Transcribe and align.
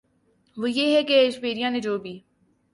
وہ 0.57 0.69
یہ 0.71 0.95
ہے 0.95 1.03
کہ 1.03 1.19
ایشوریا 1.19 1.69
نے 1.69 1.79
جو 1.79 1.97
بھی 1.97 2.19